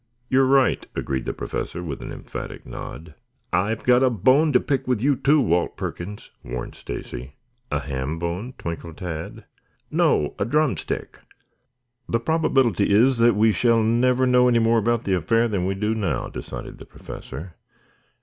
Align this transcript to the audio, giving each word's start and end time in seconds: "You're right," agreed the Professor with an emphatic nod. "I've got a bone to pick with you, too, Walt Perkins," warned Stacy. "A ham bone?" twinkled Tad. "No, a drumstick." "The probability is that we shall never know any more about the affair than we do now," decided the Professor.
"You're 0.29 0.47
right," 0.47 0.83
agreed 0.95 1.25
the 1.25 1.31
Professor 1.33 1.83
with 1.83 2.01
an 2.01 2.11
emphatic 2.11 2.65
nod. 2.65 3.13
"I've 3.53 3.83
got 3.83 4.01
a 4.01 4.09
bone 4.09 4.51
to 4.51 4.59
pick 4.59 4.87
with 4.87 4.99
you, 4.99 5.15
too, 5.15 5.39
Walt 5.39 5.77
Perkins," 5.77 6.31
warned 6.43 6.73
Stacy. 6.73 7.35
"A 7.71 7.77
ham 7.81 8.17
bone?" 8.17 8.55
twinkled 8.57 8.97
Tad. 8.97 9.43
"No, 9.91 10.33
a 10.39 10.45
drumstick." 10.45 11.19
"The 12.09 12.19
probability 12.19 12.89
is 12.91 13.19
that 13.19 13.35
we 13.35 13.51
shall 13.51 13.83
never 13.83 14.25
know 14.25 14.47
any 14.47 14.57
more 14.57 14.79
about 14.79 15.03
the 15.03 15.13
affair 15.13 15.47
than 15.47 15.67
we 15.67 15.75
do 15.75 15.93
now," 15.93 16.29
decided 16.29 16.79
the 16.79 16.87
Professor. 16.87 17.53